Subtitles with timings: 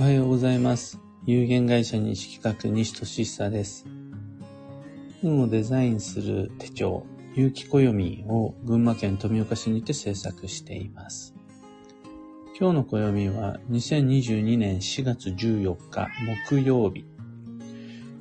[0.00, 1.00] おはようございます。
[1.26, 3.84] 有限会社西企画西俊久です。
[5.24, 11.34] 運をデザインする手帳、有機暦を群馬県富岡市にて制作しています。
[12.56, 16.06] 今日の暦は2022年4月14日
[16.48, 17.04] 木曜日。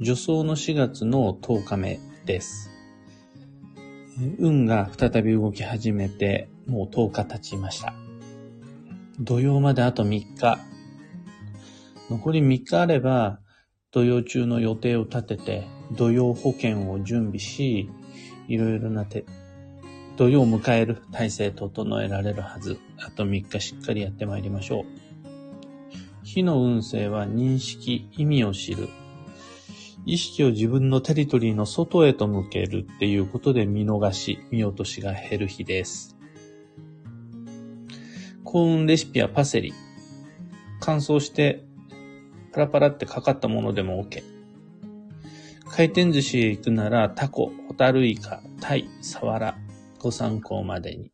[0.00, 2.68] 助走の4月の10日目です。
[4.40, 7.94] 運が再び動き始めてもう10日経ちました。
[9.20, 10.69] 土曜まであと3日。
[12.10, 13.38] 残り3日あれば、
[13.92, 17.88] 土曜中の予定を立てて、土曜保険を準備し、
[18.48, 19.24] いろいろな手、
[20.16, 22.78] 土曜を迎える体制整えられるはず。
[22.98, 24.84] あと3日しっかりやってまいりましょう。
[26.24, 28.88] 火の運勢は認識、意味を知る。
[30.04, 36.16] 意識を自分のテリトリーの外へと向けるっていうことで見逃し、見落としが減る日です。
[38.42, 39.72] 幸運レシピはパセリ。
[40.80, 41.69] 乾燥して
[42.52, 44.22] パラパラってかかったものでも OK。
[45.70, 49.56] 回転寿司へ行くならタコ、ホタルイカ、タイ、サワラ、
[49.98, 51.12] ご参考までに。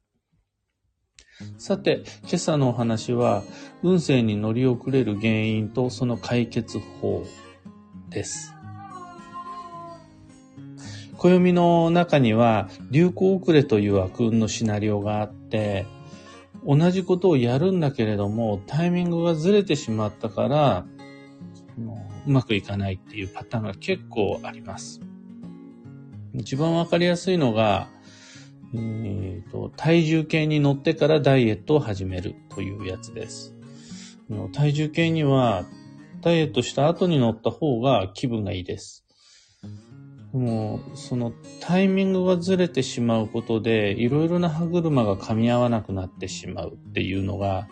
[1.59, 3.43] さて、今朝のお話は、
[3.83, 7.25] 運勢に乗り遅れる原因とその解決法
[8.09, 8.55] です。
[11.19, 15.87] 暦の中には、流行遅れという悪運のシナリオがあって、
[16.67, 20.87] 同じことをやるんだけれども、タイミングがずれてしまったから、
[22.27, 25.00] うまくいかないっていうパターンが結構あります。
[26.34, 27.88] 一番わかりやすいのが、
[28.74, 33.54] えーと、体重計に乗ってからダイエットを始めるというやつです。
[34.52, 35.64] 体重計には、
[36.20, 39.04] ダイエットした後に乗った方が気分がいいです。
[40.32, 47.69] でも、そのタイミングがずれてしまうことで、いろいろな歯車が噛み合わなくなってしまうっていうのが、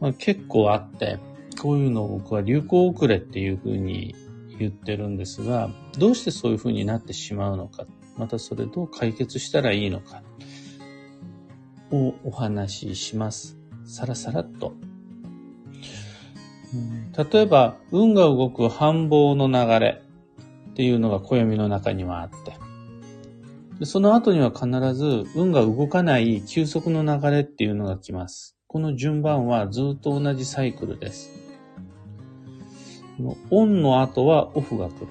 [0.00, 1.18] まあ、結構あって、
[1.58, 4.14] こういうのを僕は流行遅れっていうふうに
[4.58, 7.86] 言ってるんですが、どうしてそういうふうになってしまうのか、
[8.16, 10.22] またそれどう解決したらいいのか、
[11.90, 13.58] をお話しします。
[13.84, 14.74] さらさらっと。
[17.32, 20.02] 例えば、運が動く繁忙の流れ
[20.70, 22.56] っていうのが暦の中にはあって、
[23.78, 28.56] でその後には必ず運が動かない休息の流れっていうのが来ます。
[28.66, 31.43] この順番はずっと同じサイクルです。
[33.50, 35.08] オンの後はオフが来る。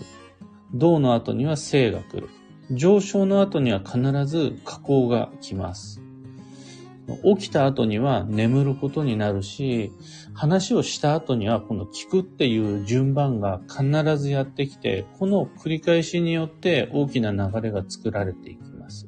[0.74, 2.30] 動の後には静が来る。
[2.72, 6.02] 上昇の後には必ず下降が来ます。
[7.38, 9.92] 起きた後には眠ることになるし、
[10.34, 19.08] 話をした後にはこの聞くっていう順番が必ずやってきて、この繰り返しによって大きな流れが作られていきます。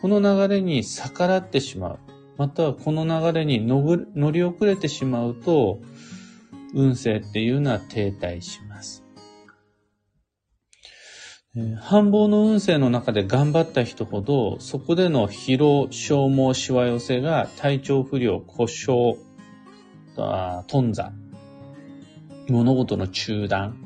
[0.00, 1.98] この流れに逆らってしまう。
[2.38, 5.80] またはこの流れに乗り遅れてしまうと、
[6.74, 9.04] 運勢っていうのは停滞します。
[11.56, 19.16] え、繁忙の運勢の中で頑張った人ほど、そこでの疲労、消耗、しわ寄せが体調不良、故障、
[20.16, 21.10] 頓挫、
[22.48, 23.76] 物事の中断、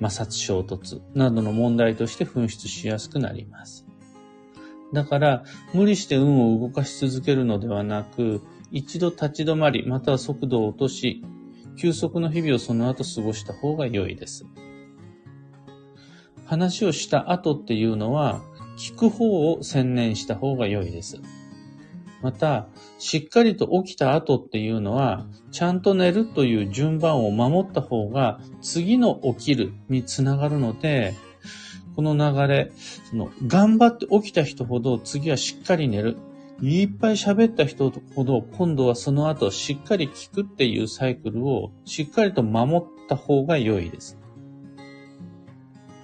[0.00, 3.86] 摩擦衝突などの問題として噴出しやすくなります。
[4.92, 5.44] だから、
[5.74, 11.22] 無理して運を動かし続けるのではなく、一度立ち止まり、または速度を落とし、
[11.78, 14.44] 休息の日々をその後過ごした方が良いです。
[16.44, 18.42] 話をした後っていうのは、
[18.76, 21.20] 聞く方を専念した方が良いです。
[22.20, 22.66] また、
[22.98, 31.14] しっかりと起きた後っていうのは、ちゃんと寝るという順番を守った方が、次の起きるにつながるので、
[31.94, 32.72] この流れ、
[33.10, 36.16] その頑張って起きた人ほど次はしっかり寝る。
[36.60, 44.18] いっぱい喋った人ほど今度はその後しっかり聞くっていうサイクルをしっかりと守った方が良いです。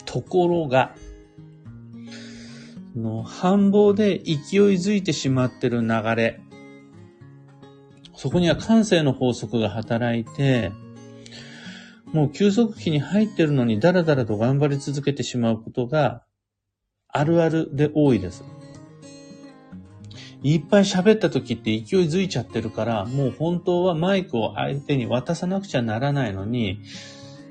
[0.05, 0.95] ところが、
[2.95, 4.37] の繁忙で勢い
[4.75, 6.41] づいてしまってる流れ、
[8.15, 10.71] そこには感性の法則が働いて、
[12.13, 16.23] もう休息期に入ってるのにダラダラと頑張り続けてしまうことが
[17.09, 18.45] あるあるで多いです。
[20.45, 26.81] いっぱい喋った時って勢いづいちゃってるから、もう本当はマイクを相手に渡さなくちゃならないのに、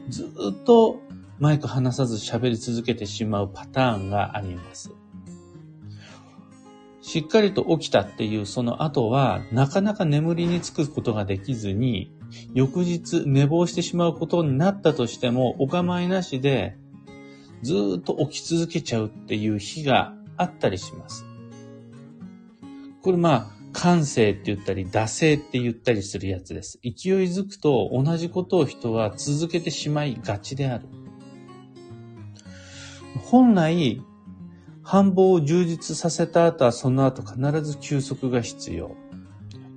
[0.10, 1.02] ずっと
[1.40, 4.92] マイク離さず喋り続けてしまうパターンがあります。
[7.02, 12.12] しっかりと起きたっていうその後は、なかなか眠りにつくことができずに、
[12.54, 16.78] 翌日寝坊してしまうことになったとしても、お構いなしで、
[17.64, 21.26] ずっと起き続けちゃうっていう日があったりします。
[23.04, 26.80] これまあ、感性って言ったり、惰性って言ったりするやつです。
[26.82, 26.94] 勢い
[27.26, 30.88] づくと同じことを人は続けてしまいがちである。
[33.26, 34.02] 本来、
[34.84, 38.96] 繁忙を充実させた後はその後必ず休息が必要。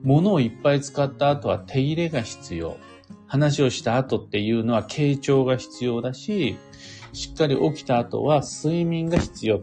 [0.04, 2.76] 物をいっぱい使った後は手入れが必要。
[3.26, 6.56] 話をした後っていうのは傾聴が必要だし、
[7.12, 9.62] しっかり起きた後は睡眠が必要。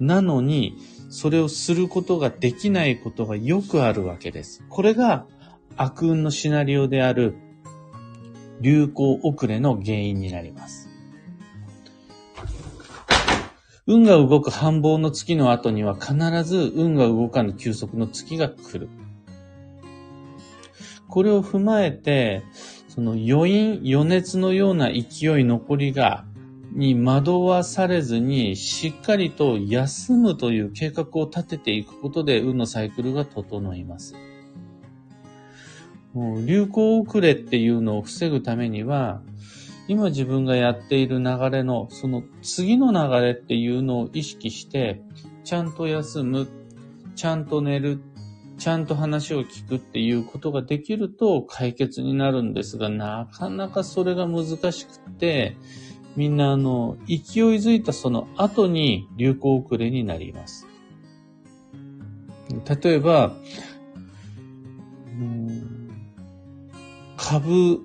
[0.00, 0.78] なのに、
[1.14, 4.64] それをすることができないことがよくあるわけです。
[4.68, 5.26] これが
[5.76, 7.36] 悪運のシナリオである
[8.60, 10.88] 流行遅れの原因になります。
[13.86, 18.88] 運が動く繁忙の月の後には必ず運が動かぬ休息の月が来る。
[21.08, 22.42] これを踏まえて、
[22.88, 26.24] その余韻、余熱のような勢い残りが、
[26.74, 34.14] に惑わされずに、しっかりと休むという計画を立てていくことで、運のサイクルが整います。
[36.14, 39.22] 流行遅れっていうのを防ぐためには、
[39.86, 45.00] 今自分がやっている流れの、その次の流れっていうのを意識して、
[45.44, 46.48] ちゃんと休む、
[47.14, 48.00] ちゃんと寝る、
[48.58, 55.56] ちゃんと話を聞くっていうことができると解決になるんですが、なかなかそれが難しくって、
[56.16, 57.18] みんなあの、勢い
[57.56, 60.66] づいたその後に流行遅れになります。
[62.82, 63.36] 例えば、
[67.16, 67.80] 株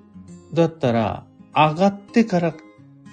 [0.52, 2.54] だったら、上がってから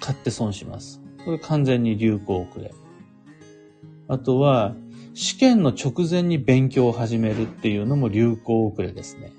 [0.00, 1.00] 買って損します。
[1.24, 2.72] これ完全に流行遅れ。
[4.06, 4.74] あとは、
[5.14, 9.32] 試験の直前に勉強を始めるっていうのも流行遅れですね。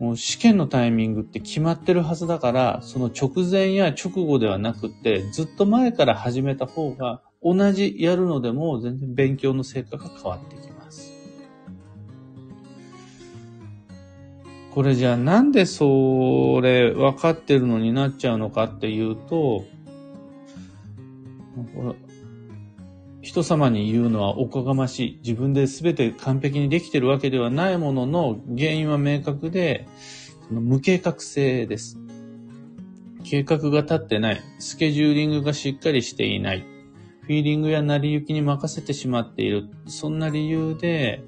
[0.00, 11.12] もう試験のタイミングって決まってるはずだから、その直前や直後ではなくって、ずっと前から始めた方が、同じやるのでも全然勉強の成果が変わってきます。
[14.72, 19.64] これじゃあなんでそれ分かってるのになっちゃうのかっていうと、
[23.30, 25.18] 人様に言うのはおこがましい。
[25.18, 29.86] 自分で全て完璧にできてるわけではないものの原因は明確で、
[30.50, 32.00] 無計画性です。
[33.22, 34.40] 計画が立ってない。
[34.58, 36.66] スケジューリングがしっかりしていない。
[37.22, 39.68] フィーリングや成り行きに任せてしまっている。
[39.86, 41.22] そんな理由で、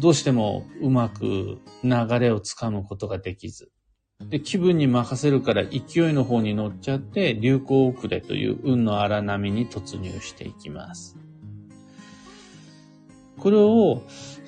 [0.00, 3.73] どうしてもうまく流れをつかむことができず。
[4.20, 11.16] で、気分に任せるから勢いの方に乗っちゃって流行遅れという運の荒波に突入していきます。
[13.38, 14.02] これを、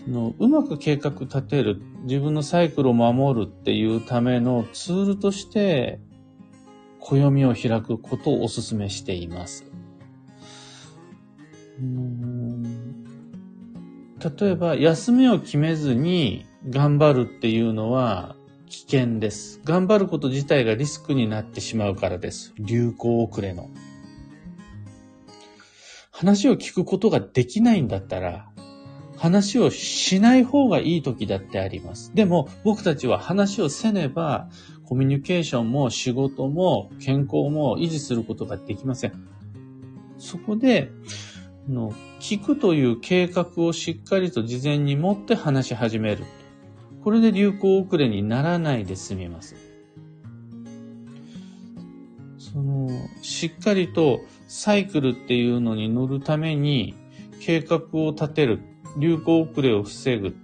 [0.05, 5.99] そのうまく計画立てる、自分のサイクルを守るっていうためのツールとして、
[7.01, 9.65] 暦を開くことをお勧めしています。
[14.41, 18.36] 例えば、休みを決めずに頑張るっていうのは
[18.67, 19.61] 危険です。
[19.65, 22.53] 頑張ること自体がリスクになってしまうからです。
[22.59, 23.71] 流行遅れの。
[26.11, 28.49] 話を聞くことができないんだったら、
[29.17, 32.15] 話をしない方がいい時だってあります。
[32.15, 34.49] でも、僕たちは話をせねば、
[34.85, 39.13] コミュニケーションも仕事も健康も維持することができません。
[40.19, 40.91] そこで、
[41.69, 46.25] の聞くという計画をしっかりと事前に持って話し始める。
[47.07, 49.55] これで流行遅れにならないで済みます。
[52.37, 52.89] その、
[53.23, 56.97] しっかりとサイクルっていうのに乗るために
[57.41, 58.59] 計画を立てる。
[58.99, 60.35] 流行遅れを防ぐ。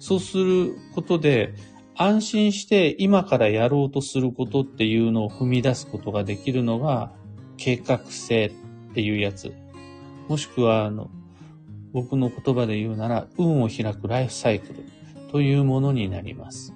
[0.00, 1.54] そうすることで
[1.94, 7.12] 安心して今からやろうとすることっていうのを踏み出すことができるのが
[7.56, 9.54] 計画性っていうやつ。
[10.26, 11.08] もしくは、あの、
[11.92, 14.97] 僕の言葉で言うなら、運を開くライフサイクル
[15.30, 16.74] というものになります。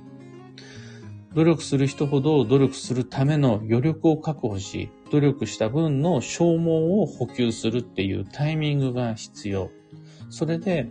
[1.35, 9.71] 努力する人ほど努力するための余力を確保し、努力した分の消耗を補給するっていうタイミングが必要。
[10.29, 10.89] それで、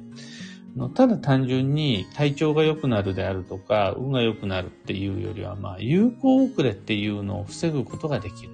[0.96, 8.51] ただ単純に体調が良くなるであるとか、運が良くなるっていうよりは、まあ、有効遅れっていうのを防ぐことができる。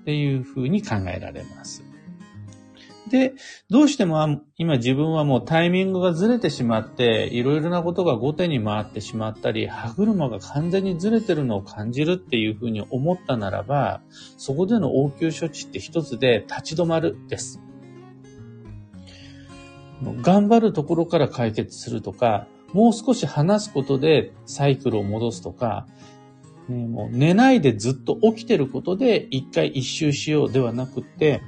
[0.00, 1.82] っていうふうに考えられます。
[3.10, 3.34] で、
[3.70, 14.00] どうしても今自分はもうタイミングがずれてしまって、いろいろなことが後手に回ってしまったり、歯車が完全にずれてるのを感じるっていうふうに思ったならば、
[14.36, 17.60] そこでの応急処置って一つで立ち止まるです。
[20.20, 25.86] 頑張るところから解決するとか、もう少し話すことでサイクルを戻すとか、
[26.68, 31.40] もう寝ないでずっと起きてることで一回一周しようではなくって、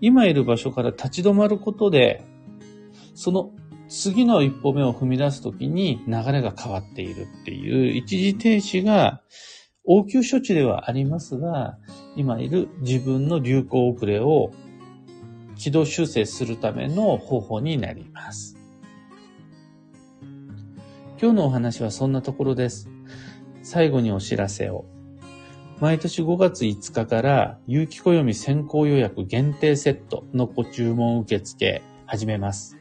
[0.00, 2.24] 今いる場所から立ち止まることで、
[3.14, 3.50] その
[3.88, 9.22] 次の一歩目を踏み出すときに流れが変わっているっていう一時停止が
[9.84, 11.78] 応急処置ではありますが、
[12.16, 14.52] 今いる自分の流行遅れを
[15.54, 18.56] 軌道修正するための方法になります。
[21.18, 22.90] 今日のお話はそんなところです。
[23.62, 24.84] 最後にお知らせを。
[25.78, 32.78] 毎年5月5日から有機暦先行予約限定セットのご注文受付始めます。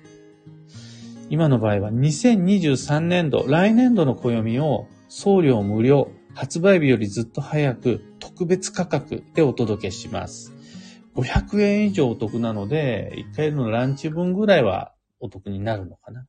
[1.30, 10.54] 今の場合は2023年度、来年度の暦を送料無料、発売日よりずっと早く特別価格でお届けします。
[11.16, 16.26] 500円以上お得なので、1回のランチ分ぐらいはお得になるのかな。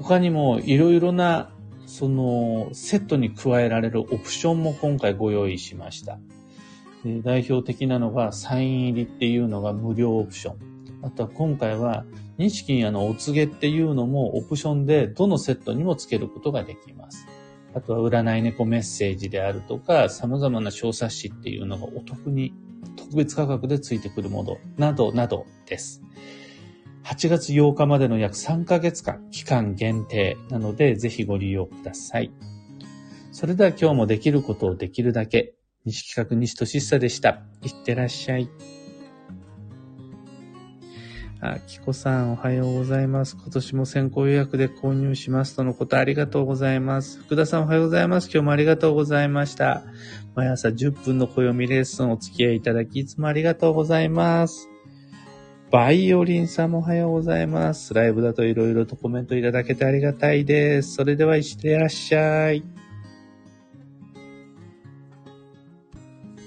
[0.00, 1.52] 他にもいろいろな、
[2.00, 6.18] その、セットに加えられるオプションも今回ご用意しました。
[7.04, 10.56] で代表的なのが、サイン入りっていうのが無料オプション。
[11.02, 12.06] あとは今回は、
[12.38, 17.26] 西金屋のお告げっていうのもオプションでどのセットにも付けることができます。
[17.74, 22.54] あとは占い猫メッセージであるとか、様々な小冊子っていうのがお得に
[22.96, 26.00] 特別価格で付いてくるものなどなどです。
[27.04, 32.30] 8月8日までの約3ヶ月間、期間限定なので、ぜひご利用ください。
[33.32, 35.54] それでは今日もできることをできるだけ、
[35.84, 37.42] 西企画西俊久でした。
[37.62, 38.48] いってらっしゃい。
[41.42, 43.34] あ、きこさんおはようございます。
[43.34, 47.18] 今年も先行予約で購入しますとのことありがとうございます。
[47.20, 48.26] 福田さんおはようございます。
[48.26, 49.84] 今日もありがとうございました。
[50.34, 54.68] 毎朝10分の暦レッスンお付き合いいただき、いつもありがとうございます。
[55.70, 57.94] バイオリンさんもおはようございます。
[57.94, 60.94] ライブだと色々とコメントいただけてありがたいです。
[60.94, 62.79] それでは、いってらっしゃい。